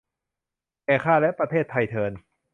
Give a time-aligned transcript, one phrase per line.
[0.85, 2.11] แก่ข้าและประเทศไทยเทอญ